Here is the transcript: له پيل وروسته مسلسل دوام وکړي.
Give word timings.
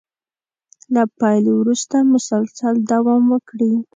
له 0.93 1.03
پيل 1.19 1.45
وروسته 1.59 1.95
مسلسل 2.13 2.75
دوام 2.91 3.23
وکړي. 3.33 3.73